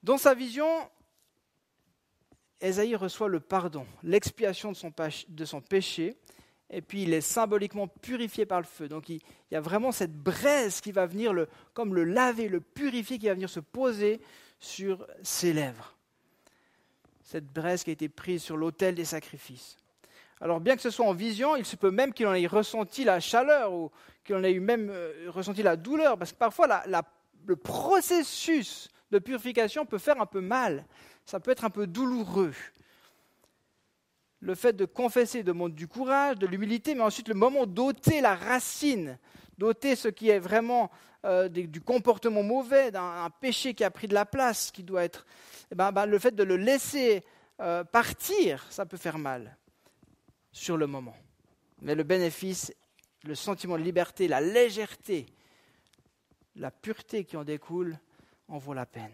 [0.02, 0.90] Dans sa vision,
[2.60, 6.18] Esaïe reçoit le pardon, l'expiation de son péché,
[6.70, 8.88] et puis il est symboliquement purifié par le feu.
[8.88, 12.60] Donc il, y a vraiment cette braise qui va venir, le, comme le laver, le
[12.60, 14.20] purifier, qui va venir se poser
[14.60, 15.96] sur ses lèvres.
[17.24, 19.78] Cette braise qui a été prise sur l'autel des sacrifices.
[20.40, 23.04] Alors bien que ce soit en vision, il se peut même qu'il en ait ressenti
[23.04, 23.92] la chaleur ou
[24.24, 26.84] qu'il en ait même euh, ressenti la douleur, parce que parfois
[27.46, 30.86] le processus de purification peut faire un peu mal,
[31.26, 32.54] ça peut être un peu douloureux
[34.40, 38.36] le fait de confesser demande du courage, de l'humilité, mais ensuite le moment d'ôter la
[38.36, 39.18] racine,
[39.58, 40.92] d'ôter ce qui est vraiment
[41.26, 45.26] euh, du comportement mauvais, d'un péché qui a pris de la place, qui doit être,
[45.72, 47.24] eh ben, ben, le fait de le laisser
[47.60, 49.58] euh, partir, ça peut faire mal
[50.52, 51.16] sur le moment.
[51.82, 52.74] Mais le bénéfice,
[53.24, 55.26] le sentiment de liberté, la légèreté,
[56.56, 57.98] la pureté qui en découle,
[58.48, 59.14] en vaut la peine.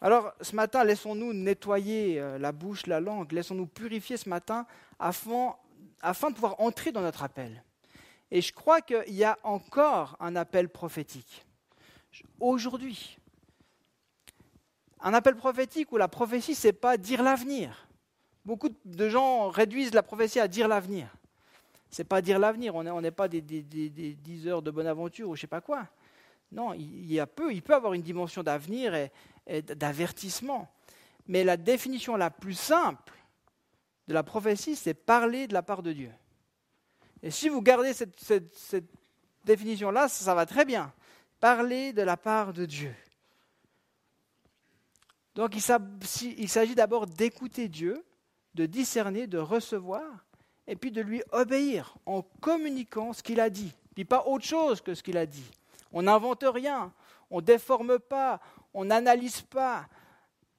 [0.00, 4.66] Alors ce matin, laissons-nous nettoyer euh, la bouche, la langue, laissons-nous purifier ce matin
[4.98, 5.54] afin,
[6.00, 7.62] afin de pouvoir entrer dans notre appel.
[8.30, 11.44] Et je crois qu'il y a encore un appel prophétique.
[12.38, 13.18] Aujourd'hui,
[15.00, 17.86] un appel prophétique où la prophétie, c'est pas dire l'avenir.
[18.44, 21.08] Beaucoup de gens réduisent la prophétie à dire l'avenir.
[21.90, 25.40] C'est pas dire l'avenir, on n'est pas des, des, heures de bonne aventure ou je
[25.42, 25.88] sais pas quoi.
[26.52, 28.94] Non, il, y a peu, il peut avoir une dimension d'avenir
[29.50, 30.72] d'avertissement.
[31.26, 33.12] Mais la définition la plus simple
[34.08, 36.10] de la prophétie, c'est parler de la part de Dieu.
[37.22, 38.84] Et si vous gardez cette,
[39.44, 40.92] définition-là, ça va très bien.
[41.38, 42.94] Parler de la part de Dieu.
[45.34, 48.04] Donc il s'agit d'abord d'écouter Dieu,
[48.54, 50.24] de discerner, de recevoir,
[50.66, 53.72] et puis de lui obéir en communiquant ce qu'il a dit.
[53.94, 55.50] Puis pas autre chose que ce qu'il a dit.
[55.92, 56.92] On n'invente rien,
[57.30, 58.40] on déforme pas,
[58.74, 59.88] on n'analyse pas.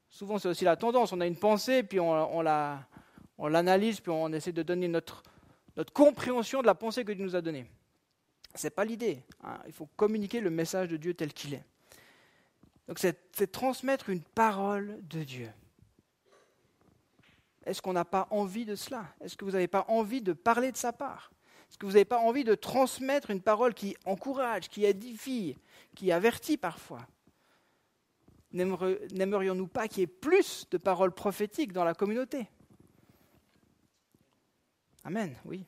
[0.09, 2.41] Souvent c'est aussi la tendance, on a une pensée, puis on,
[3.47, 5.23] l'analyse, puis on essaie de donner notre,
[5.93, 7.65] compréhension de la pensée que Dieu nous a donnée.
[8.55, 9.23] Ce n'est pas l'idée.
[9.43, 9.57] Hein.
[9.65, 11.63] Il faut communiquer le message de Dieu tel qu'il est.
[12.87, 15.49] Donc c'est transmettre une parole de Dieu.
[17.65, 19.05] Est-ce qu'on n'a pas envie de cela?
[19.21, 21.31] Est-ce que vous n'avez pas envie de parler de sa part?
[21.69, 25.55] Est-ce que vous n'avez pas envie de transmettre une parole qui encourage, qui édifie,
[25.95, 27.07] qui avertit parfois?
[28.53, 32.49] N'aimerions-nous pas qu'il y ait plus de paroles prophétiques dans la communauté?
[35.03, 35.65] Amen, oui.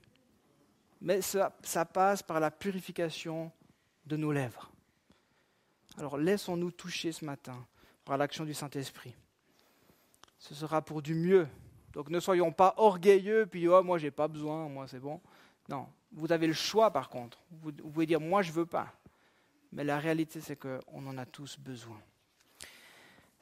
[1.01, 1.51] Mais ça,
[1.85, 3.51] passe par la purification
[4.05, 4.71] de nos lèvres.
[5.97, 7.65] Alors laissons-nous toucher ce matin
[8.05, 9.15] par l'action du Saint-Esprit.
[10.39, 11.47] Ce sera pour du mieux.
[11.93, 15.21] Donc ne soyons pas orgueilleux, puis oh, moi j'ai pas besoin, moi c'est bon.
[15.69, 17.39] Non, vous avez le choix par contre.
[17.51, 18.91] Vous, pouvez dire moi je veux pas.
[19.71, 21.99] Mais la réalité c'est qu'on en a tous besoin.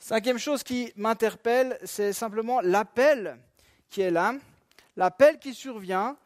[0.01, 3.37] Cinquième chose qui m'interpelle, c'est simplement l'appel
[3.91, 4.33] qui est là,
[4.97, 6.17] l'appel qui survient.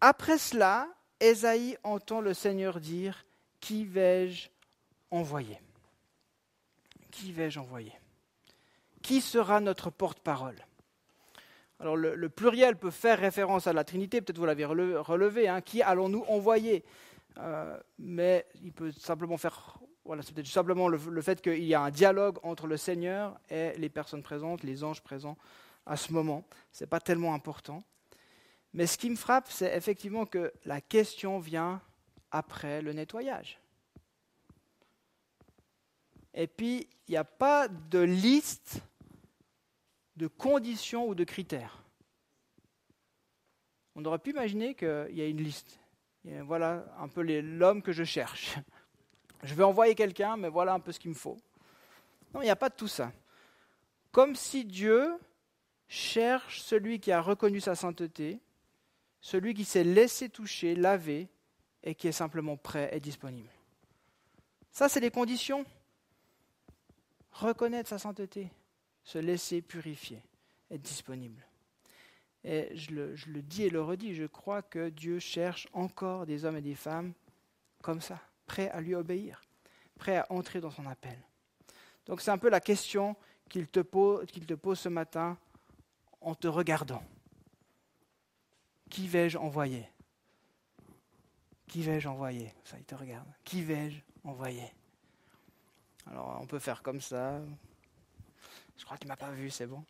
[0.00, 0.88] Après cela,
[1.20, 3.26] Ésaïe entend le Seigneur dire
[3.60, 4.48] Qui vais-je
[5.10, 5.60] envoyer?
[7.10, 7.92] Qui vais-je envoyer?
[9.02, 10.56] Qui sera notre porte-parole?
[11.78, 15.60] Alors le, pluriel peut faire référence à la Trinité, peut-être vous l'avez relevé, hein.
[15.60, 16.84] qui allons-nous envoyer?
[17.36, 21.74] Euh, Mais il peut simplement faire, voilà, c'est peut-être simplement le, le fait qu'il y
[21.74, 25.38] a un dialogue entre le Seigneur et les personnes présentes, les anges présents
[25.86, 26.44] à ce moment.
[26.72, 27.82] Ce n'est pas tellement important.
[28.72, 31.80] Mais ce qui me frappe, c'est effectivement que la question vient
[32.30, 33.58] après le nettoyage.
[36.34, 38.80] Et puis, il n'y a pas de liste
[40.16, 41.82] de conditions ou de critères.
[43.94, 45.78] On aurait pu imaginer qu'il y a une liste.
[46.42, 48.56] voilà un peu l'homme que je cherche.
[49.44, 51.36] Je vais envoyer quelqu'un, mais voilà un peu ce qu'il me faut.
[52.32, 53.12] Non, il n'y a pas de tout ça.
[54.10, 55.18] Comme si Dieu
[55.86, 58.40] cherche celui qui a reconnu sa sainteté,
[59.20, 61.28] celui qui s'est laissé toucher, laver,
[61.84, 63.50] et qui est simplement prêt et disponible.
[64.72, 65.64] Ça, c'est les conditions
[67.30, 68.50] reconnaître sa sainteté,
[69.02, 70.22] se laisser purifier,
[70.70, 71.44] être disponible.
[72.44, 76.56] Et je le, dis et le redis, je crois que Dieu cherche encore des hommes
[76.56, 77.12] et des femmes
[77.82, 79.42] comme ça, prêts à lui obéir,
[79.96, 81.18] prêts à entrer dans son appel.
[82.06, 83.16] Donc c'est un peu la question
[83.48, 85.38] qu'il te, pose, qu'il te pose ce matin
[86.20, 87.02] en te regardant.
[88.90, 89.88] Qui vais-je envoyer?
[91.66, 92.52] Qui vais-je envoyer?
[92.64, 93.28] Ça, il te regarde.
[93.42, 94.72] Qui vais-je envoyer?
[96.06, 97.40] Alors on peut faire comme ça.
[98.76, 99.84] Je crois qu'il ne m'a pas vu, c'est bon.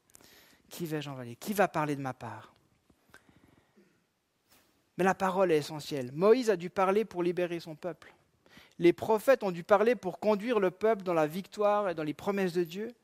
[0.68, 1.36] Qui vais-je envoyer?
[1.36, 2.54] Qui va parler de ma part?
[4.96, 6.12] Mais la parole est essentielle.
[6.12, 8.14] Moïse a dû parler pour libérer son peuple.
[8.78, 12.14] Les prophètes ont dû parler pour conduire le peuple dans la victoire et dans les
[12.14, 12.94] promesses de Dieu.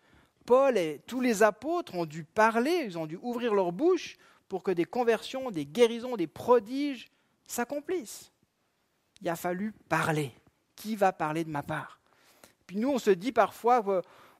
[0.47, 4.17] Paul et tous les apôtres ont dû parler, ils ont dû ouvrir leur bouche
[4.49, 7.09] pour que des conversions, des guérisons, des prodiges
[7.47, 8.33] s'accomplissent.
[9.21, 10.33] Il a fallu parler.
[10.75, 12.01] Qui va parler de ma part?
[12.67, 13.85] Puis nous, on se dit parfois,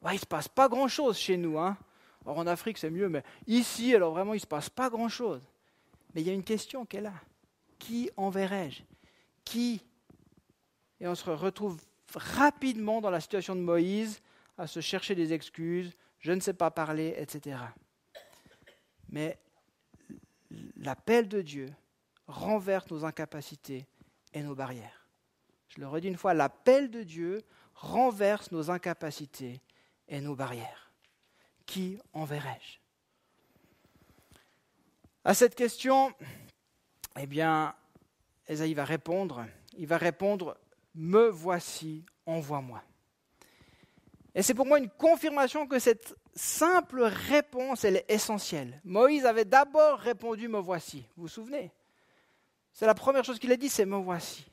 [0.07, 1.59] il ne se passe pas grand-chose chez nous.
[1.59, 1.77] Hein.
[2.25, 5.43] Or, en Afrique, c'est mieux, mais ici, alors vraiment, il ne se passe pas grand-chose.
[6.15, 7.13] Mais il y a une question qui est là.
[7.79, 8.83] Qui enverrai-je?
[9.45, 9.83] Qui
[11.01, 11.81] Et on se retrouve
[12.15, 14.21] rapidement dans la situation de Moïse,
[14.59, 17.59] à se chercher des excuses, je ne sais pas parler, etc.
[19.09, 19.39] Mais
[20.77, 21.73] l'appel de Dieu
[22.27, 23.87] renverse nos incapacités
[24.35, 25.07] et nos barrières.
[25.69, 27.43] Je le redis une fois, l'appel de Dieu
[27.75, 29.61] renverse nos incapacités
[30.09, 30.93] et nos barrières.
[31.65, 32.79] Qui enverrai-je?
[35.25, 36.13] À cette question,
[37.19, 37.75] eh bien,
[38.47, 39.47] Esaïe va répondre.
[39.79, 40.59] Il va répondre
[40.95, 42.83] Me voici, envoie-moi.
[44.35, 48.81] Et c'est pour moi une confirmation que cette simple réponse, elle est essentielle.
[48.85, 51.05] Moïse avait d'abord répondu, me voici.
[51.17, 51.73] Vous vous souvenez?
[52.73, 54.47] C'est la première chose qu'il a dit, c'est me voici.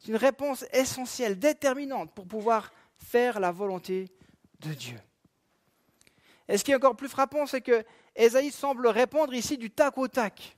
[0.00, 4.10] C'est une réponse essentielle, déterminante pour pouvoir faire la volonté
[4.60, 4.98] de Dieu.
[6.48, 7.84] Et ce qui est encore plus frappant, c'est que
[8.16, 10.56] Esaïe semble répondre ici du tac au tac,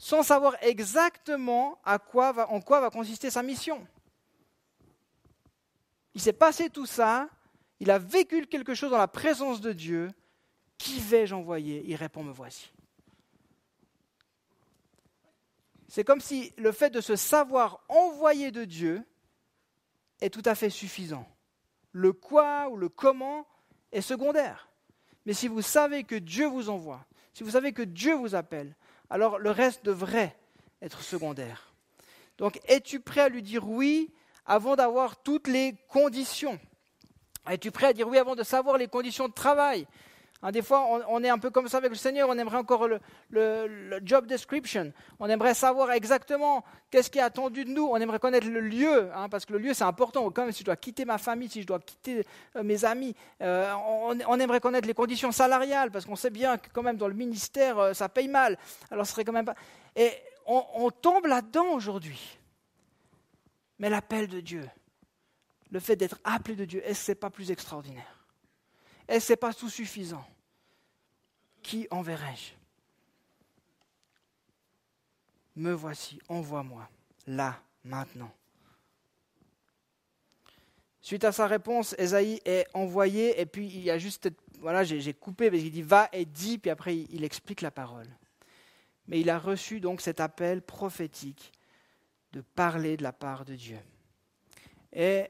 [0.00, 3.86] sans savoir exactement à quoi va, en quoi va consister sa mission.
[6.14, 7.28] Il s'est passé tout ça,
[7.80, 10.10] il a vécu quelque chose dans la présence de Dieu.
[10.78, 11.84] Qui vais-je envoyer?
[11.86, 12.72] Il répond, me voici.
[15.86, 19.04] C'est comme si le fait de se savoir envoyé de Dieu
[20.22, 21.28] est tout à fait suffisant.
[21.92, 23.46] Le quoi ou le comment
[23.92, 24.70] est secondaire.
[25.26, 28.74] Mais si vous savez que Dieu vous envoie, si vous savez que Dieu vous appelle,
[29.10, 30.36] alors le reste devrait
[30.80, 31.74] être secondaire.
[32.38, 34.10] Donc, es-tu prêt à lui dire oui
[34.46, 36.58] avant d'avoir toutes les conditions?
[37.48, 39.86] Es-tu prêt à dire oui avant de savoir les conditions de travail?
[40.42, 42.88] Hein, des fois, on, est un peu comme ça avec le Seigneur, on aimerait encore
[42.88, 48.18] le, job description, on aimerait savoir exactement qu'est-ce qui est attendu de nous, on aimerait
[48.18, 51.04] connaître le lieu, hein, parce que le lieu c'est important, comme si je dois quitter
[51.04, 52.24] ma famille, si je dois quitter
[52.56, 53.70] euh, mes amis, euh,
[54.26, 57.14] on, aimerait connaître les conditions salariales, parce qu'on sait bien que quand même dans le
[57.14, 58.56] ministère, euh, ça paye mal,
[58.90, 59.56] alors ce serait quand même pas...
[59.94, 60.10] Et
[60.46, 62.38] on, on tombe là-dedans aujourd'hui.
[63.78, 64.66] Mais l'appel de Dieu,
[65.70, 68.19] le fait d'être appelé de Dieu, est-ce que ce n'est pas plus extraordinaire?
[69.10, 70.24] Et ce n'est pas tout suffisant.
[71.62, 72.52] Qui enverrai-je?
[75.56, 76.88] Me voici, envoie-moi,
[77.26, 78.32] là, maintenant.
[81.02, 85.12] Suite à sa réponse, Esaïe est envoyé, et puis il y a juste, voilà, j'ai
[85.12, 88.06] coupé, parce qu'il dit va et dis, puis après il explique la parole.
[89.08, 91.52] Mais il a reçu donc cet appel prophétique
[92.32, 93.78] de parler de la part de Dieu.
[94.92, 95.26] Et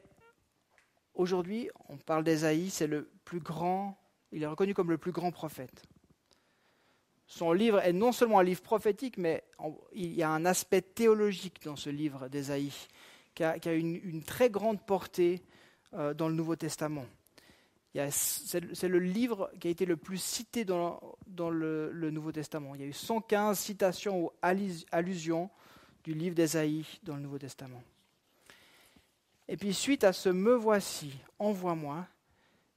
[1.13, 3.97] aujourd'hui, on parle d'Esaïe, c'est le plus grand,
[4.31, 5.83] il est reconnu comme le plus grand prophète.
[7.27, 9.43] Son livre est non seulement un livre prophétique, mais
[9.93, 12.73] il y a un aspect théologique dans ce livre d'Ésaïe,
[13.33, 15.41] qui a, une, très grande portée
[15.93, 17.05] euh, dans le Nouveau Testament.
[18.09, 20.99] C'est le livre qui a été le plus cité dans,
[21.49, 22.75] le, Nouveau Testament.
[22.75, 24.31] Il y a eu 115 citations ou
[24.91, 25.49] allusions
[26.03, 27.81] du livre d'Ésaïe dans le Nouveau Testament.
[29.47, 32.07] Et puis suite à ce me voici, envoie-moi,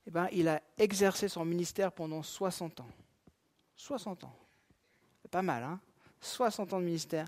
[0.06, 2.90] eh ben, il a exercé son ministère pendant 60 ans.
[3.76, 4.36] 60 ans.
[5.30, 5.80] Pas mal, hein?
[6.20, 7.26] 60 ans de ministère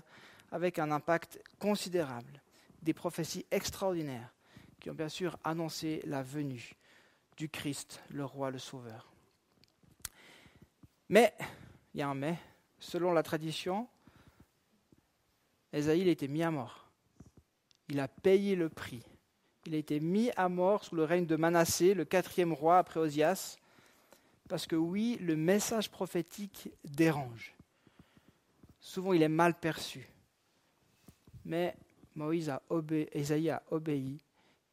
[0.51, 2.41] avec un impact considérable.
[2.81, 4.33] Des prophéties extraordinaires
[4.79, 6.73] qui ont bien sûr annoncé la venue
[7.35, 9.11] du Christ, le roi, le sauveur.
[11.09, 11.33] Mais,
[11.93, 12.37] il y a un mais,
[12.79, 13.87] selon la tradition,
[15.73, 16.89] Esaïe été mis à mort.
[17.89, 19.03] Il a payé le prix
[19.67, 23.01] il a été mis à mort sous le règne de Manassé, le quatrième roi après
[23.01, 23.57] Osias,
[24.47, 27.53] parce que oui, le message prophétique dérange.
[28.79, 30.07] Souvent, il est mal perçu.
[31.43, 31.75] Mais
[32.15, 34.21] Moïse a obéi, Esaïe a obéi,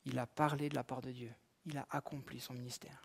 [0.05, 1.33] il a parlé de la part de Dieu,
[1.67, 3.03] il a accompli son ministère.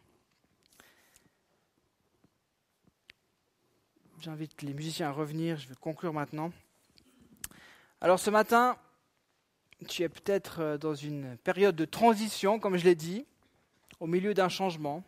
[4.22, 6.52] J'invite les musiciens à revenir, je vais conclure maintenant.
[8.00, 8.78] Alors ce matin,
[9.88, 13.26] tu es peut-être euh, dans une période de transition, comme je l'ai dit,
[14.00, 15.04] au milieu d'un changement.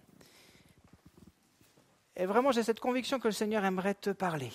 [2.16, 4.52] Et vraiment, j'ai cette conviction que le Seigneur aimerait te parler.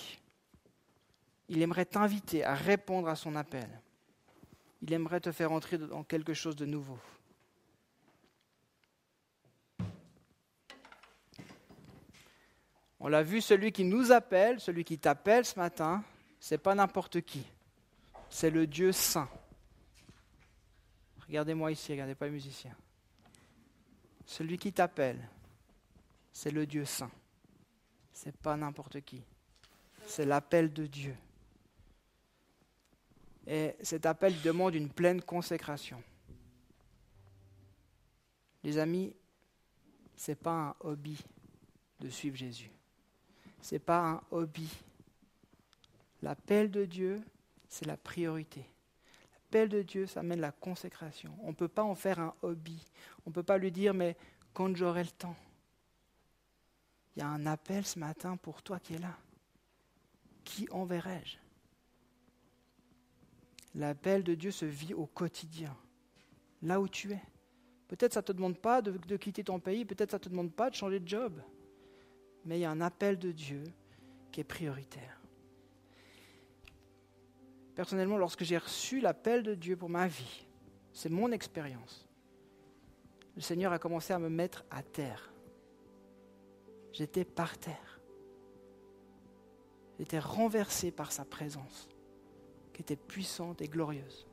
[1.49, 3.67] Il aimerait t'inviter à répondre à son appel.
[4.81, 6.99] Il aimerait te faire entrer dans quelque chose de nouveau.
[12.99, 16.03] On l'a vu, celui qui nous appelle, celui qui t'appelle ce matin,
[16.39, 17.45] c'est pas n'importe qui.
[18.29, 19.29] C'est le Dieu saint.
[21.27, 22.75] Regardez-moi ici, regardez pas les musiciens.
[24.25, 25.27] Celui qui t'appelle,
[26.31, 27.11] c'est le Dieu saint.
[28.13, 29.21] C'est pas n'importe qui.
[30.05, 31.15] C'est l'appel de Dieu.
[33.45, 36.01] Et cet appel demande une pleine consécration.
[38.63, 39.13] Les amis,
[40.15, 41.17] ce n'est pas un hobby
[41.99, 42.71] de suivre Jésus.
[43.61, 44.69] Ce n'est pas un hobby.
[46.21, 47.21] L'appel de Dieu,
[47.67, 48.65] c'est la priorité
[49.47, 51.33] l'appel de Dieu, ça mène la consécration.
[51.41, 52.83] On ne peut pas en faire un hobby.
[53.25, 54.17] On ne peut pas lui dire, mais
[54.53, 55.37] quand j'aurai le temps.
[57.15, 59.17] Il y a un appel ce matin pour toi qui es là.
[60.43, 61.37] Qui enverrai-je?
[63.75, 65.75] L'appel de Dieu se vit au quotidien,
[66.61, 67.21] là où tu es.
[67.87, 70.29] Peut-être ça ne te demande pas de, de quitter ton pays, peut-être ça ne te
[70.29, 71.41] demande pas de changer de job.
[72.43, 73.63] Mais il y a un appel de Dieu
[74.31, 75.16] qui est prioritaire
[77.77, 80.47] personnellement, lorsque j'ai reçu l'appel de Dieu pour ma vie,
[80.91, 82.07] c'est mon expérience.
[83.35, 85.31] le Seigneur a commencé à me mettre à terre.
[86.91, 88.01] J'étais par terre.
[89.99, 91.87] J'étais renversé par sa présence,
[92.73, 94.27] qui était puissante et glorieuse.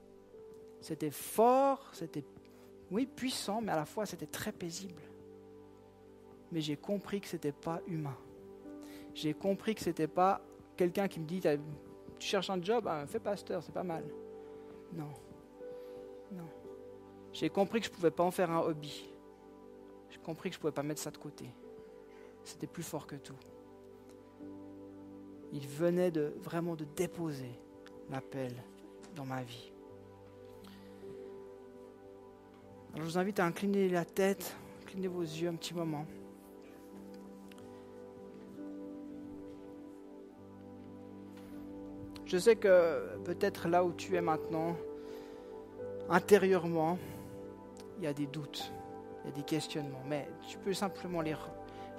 [0.81, 2.25] C'était fort, c'était,
[2.91, 5.03] oui, puissant, mais à la fois c'était très paisible.
[6.51, 8.17] Mais j'ai compris que ce n'était pas humain.
[9.13, 10.41] J'ai compris que ce n'était pas
[10.79, 11.43] quelqu'un qui me dit,
[12.19, 14.05] tu cherches un job, hein, fais pasteur, c'est pas mal.
[14.93, 15.11] Non.
[16.33, 16.49] Non.
[17.33, 19.09] J'ai compris que je ne pouvais pas en faire un hobby.
[20.11, 21.51] J'ai compris que je ne pouvais pas mettre ça de côté.
[22.45, 23.37] C'était plus fort que tout.
[25.53, 27.51] Il venait de vraiment de déposer
[28.11, 28.53] l'appel
[29.15, 29.73] dans ma vie.
[32.93, 36.07] Alors je vous invite à incliner la tête, incliner vos yeux un petit moment.
[42.35, 44.75] Je sais que peut-être là où tu es maintenant,
[46.11, 46.99] intérieurement,
[47.97, 48.73] il y a des doutes,
[49.23, 51.37] il y a des questionnements, mais tu peux simplement les,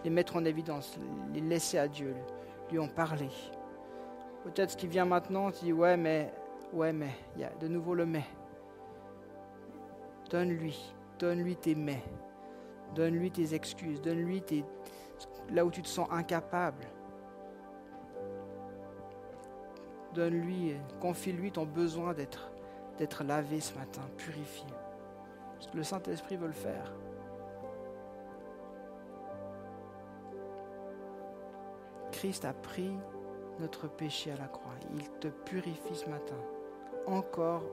[0.04, 1.00] les mettre en évidence,
[1.34, 2.14] les laisser à Dieu,
[2.70, 3.30] lui en parler.
[4.44, 6.34] Peut-être ce qui vient maintenant, tu dis ouais mais,
[6.74, 8.26] ouais mais, il y a de nouveau le mais.
[10.30, 12.04] Donne-lui, donne-lui tes mais,
[12.94, 14.66] donne-lui tes excuses, donne-lui tes,
[15.54, 16.86] là où tu te sens incapable.
[20.16, 24.66] Donne-lui, confie-lui ton besoin d'être, lavé ce matin, purifié.
[25.53, 26.93] Parce que le Saint-Esprit veut le faire.
[32.13, 32.97] Christ a pris
[33.59, 34.72] notre péché à la croix.
[34.93, 36.39] Il te purifie ce matin,
[37.07, 37.63] encore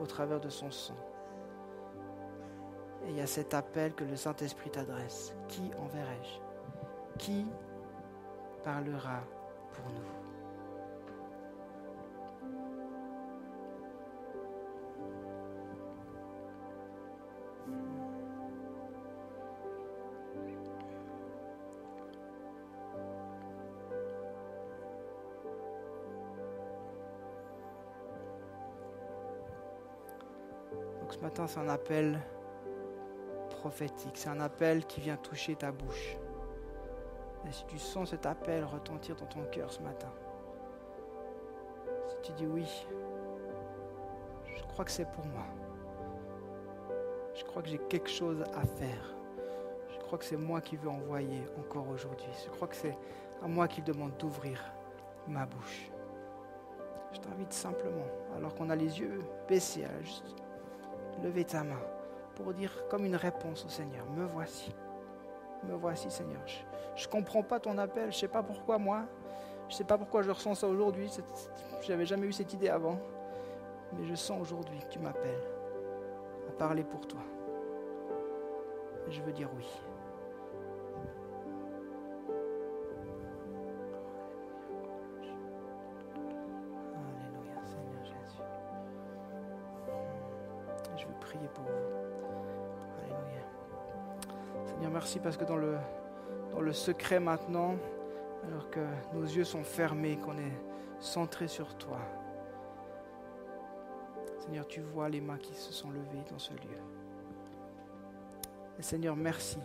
[0.00, 0.96] au travers de son sang.
[3.04, 5.34] Et il y a cet appel que le Saint-Esprit t'adresse.
[5.48, 6.38] Qui enverrai-je?
[7.18, 7.46] Qui
[8.62, 9.24] parlera
[9.72, 10.19] pour nous?
[31.34, 32.20] C'est un appel
[33.50, 34.16] prophétique.
[34.16, 36.16] C'est un appel qui vient toucher ta bouche.
[37.48, 40.12] Et si tu sens cet appel retentir dans ton cœur ce matin,
[42.08, 42.66] si tu dis oui,
[44.44, 45.46] je crois que c'est pour moi.
[47.34, 49.14] Je crois que j'ai quelque chose à faire.
[49.88, 52.28] Je crois que c'est moi qui veux envoyer encore aujourd'hui.
[52.44, 52.96] Je crois que c'est
[53.42, 54.62] à moi qu'il demande d'ouvrir
[55.26, 55.90] ma bouche.
[57.12, 58.06] Je t'invite simplement,
[58.36, 60.39] alors qu'on a les yeux baissés, à juste
[61.22, 61.80] lever ta main
[62.34, 64.74] pour dire comme une réponse au Seigneur, me voici.
[65.64, 66.40] Me voici Seigneur.
[66.96, 69.02] Je ne comprends pas ton appel, je ne sais pas pourquoi moi,
[69.68, 71.10] je ne sais pas pourquoi je ressens ça aujourd'hui,
[71.82, 72.98] je n'avais jamais eu cette idée avant,
[73.92, 75.42] mais je sens aujourd'hui que tu m'appelles
[76.48, 77.20] à parler pour toi.
[79.08, 79.66] Je veux dire oui.
[95.10, 97.74] Merci parce que dans le, secret maintenant,
[98.46, 98.78] alors que
[99.12, 100.56] nos yeux sont fermés, qu'on est
[101.00, 101.98] centré sur toi,
[104.38, 106.78] Seigneur, tu vois les mains qui se sont levées dans ce lieu.
[108.78, 109.58] Et Seigneur, merci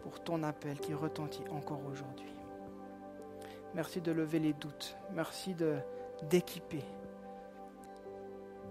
[0.00, 2.32] pour ton appel qui retentit encore aujourd'hui.
[3.74, 4.96] Merci de lever les doutes.
[5.12, 5.76] Merci de
[6.30, 6.84] d'équiper.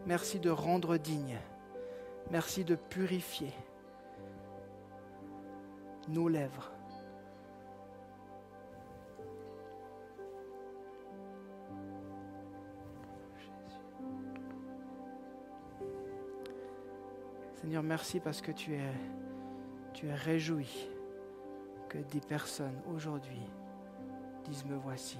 [0.08, 1.38] Merci de rendre digne.
[2.32, 3.54] Merci de purifier
[6.12, 6.72] nos lèvres.
[17.56, 18.94] Seigneur, merci parce que tu es,
[19.94, 20.90] tu es réjoui
[21.88, 23.42] que des personnes aujourd'hui
[24.46, 25.20] disent me voici.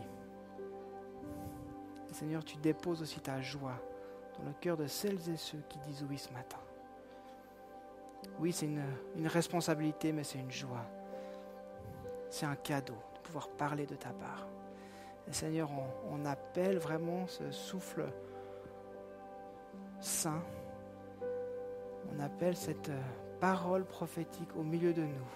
[2.12, 3.80] Seigneur, tu déposes aussi ta joie
[4.38, 6.58] dans le cœur de celles et ceux qui disent oui ce matin.
[8.40, 10.86] Oui, c'est une, responsabilité, mais c'est une joie.
[12.30, 14.48] C'est un cadeau de pouvoir parler de ta part.
[15.30, 15.70] Seigneur,
[16.10, 18.06] on, appelle vraiment ce souffle
[20.00, 20.42] saint.
[22.14, 23.02] On appelle cette euh,
[23.40, 25.28] parole prophétique au milieu de nous.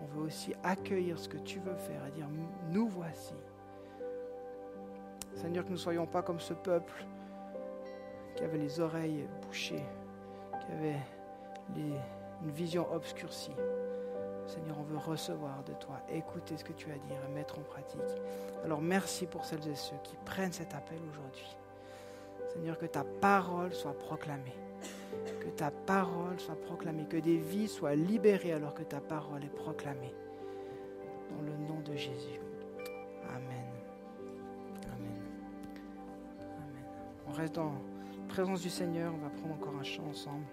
[0.00, 2.26] On veut aussi accueillir ce que tu veux faire et dire,
[2.70, 3.34] nous voici.
[5.34, 7.04] Seigneur, que nous ne soyons pas comme ce peuple
[8.34, 9.84] qui avait les oreilles bouchées,
[10.60, 10.98] qui avait
[11.76, 13.54] une vision obscurcie.
[14.46, 17.58] Seigneur, on veut recevoir de toi, écouter ce que tu as à dire et mettre
[17.58, 18.00] en pratique.
[18.64, 21.56] Alors merci pour celles et ceux qui prennent cet appel aujourd'hui.
[22.48, 24.56] Seigneur, que ta parole soit proclamée.
[25.40, 29.54] Que ta parole soit proclamée, que des vies soient libérées alors que ta parole est
[29.54, 30.14] proclamée.
[31.30, 32.40] Dans le nom de Jésus.
[33.28, 33.70] Amen.
[34.92, 35.22] Amen.
[36.56, 36.84] Amen.
[37.28, 40.46] On reste dans la présence du Seigneur, on va prendre encore un chant ensemble.